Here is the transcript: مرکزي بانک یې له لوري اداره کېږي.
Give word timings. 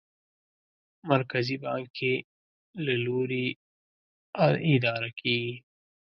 مرکزي 1.11 1.55
بانک 1.65 1.91
یې 2.05 2.13
له 2.85 2.93
لوري 3.05 3.47
اداره 4.73 5.09
کېږي. 5.19 5.55